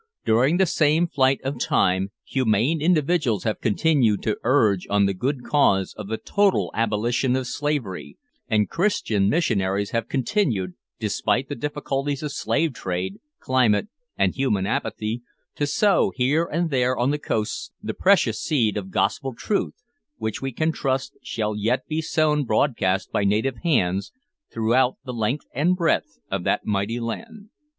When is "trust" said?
20.51-21.15